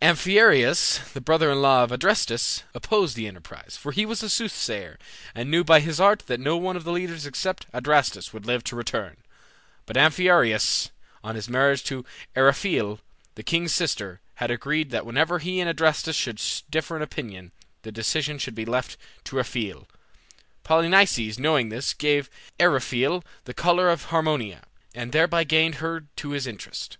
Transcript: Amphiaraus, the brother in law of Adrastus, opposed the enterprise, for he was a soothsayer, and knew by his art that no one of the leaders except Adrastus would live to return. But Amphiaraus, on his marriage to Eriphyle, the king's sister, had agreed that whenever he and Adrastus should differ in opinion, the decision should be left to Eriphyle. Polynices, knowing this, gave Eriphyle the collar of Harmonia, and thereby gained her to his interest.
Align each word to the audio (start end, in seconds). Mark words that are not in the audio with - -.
Amphiaraus, 0.00 1.00
the 1.12 1.20
brother 1.20 1.50
in 1.50 1.60
law 1.60 1.82
of 1.82 1.90
Adrastus, 1.90 2.62
opposed 2.72 3.16
the 3.16 3.26
enterprise, 3.26 3.76
for 3.76 3.90
he 3.90 4.06
was 4.06 4.22
a 4.22 4.28
soothsayer, 4.30 4.96
and 5.34 5.50
knew 5.50 5.64
by 5.64 5.80
his 5.80 5.98
art 5.98 6.22
that 6.28 6.38
no 6.38 6.56
one 6.56 6.76
of 6.76 6.84
the 6.84 6.92
leaders 6.92 7.26
except 7.26 7.66
Adrastus 7.74 8.32
would 8.32 8.46
live 8.46 8.62
to 8.62 8.76
return. 8.76 9.16
But 9.84 9.96
Amphiaraus, 9.96 10.90
on 11.24 11.34
his 11.34 11.48
marriage 11.48 11.82
to 11.86 12.04
Eriphyle, 12.36 13.00
the 13.34 13.42
king's 13.42 13.74
sister, 13.74 14.20
had 14.36 14.52
agreed 14.52 14.90
that 14.90 15.04
whenever 15.04 15.40
he 15.40 15.58
and 15.58 15.68
Adrastus 15.68 16.14
should 16.14 16.40
differ 16.70 16.94
in 16.94 17.02
opinion, 17.02 17.50
the 17.82 17.90
decision 17.90 18.38
should 18.38 18.54
be 18.54 18.64
left 18.66 18.96
to 19.24 19.34
Eriphyle. 19.36 19.88
Polynices, 20.62 21.40
knowing 21.40 21.70
this, 21.70 21.92
gave 21.92 22.30
Eriphyle 22.60 23.24
the 23.46 23.52
collar 23.52 23.90
of 23.90 24.04
Harmonia, 24.10 24.62
and 24.94 25.10
thereby 25.10 25.42
gained 25.42 25.74
her 25.82 26.04
to 26.14 26.30
his 26.30 26.46
interest. 26.46 26.98